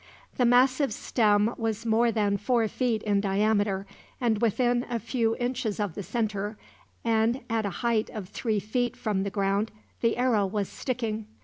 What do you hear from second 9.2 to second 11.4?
the ground, the arrow was sticking.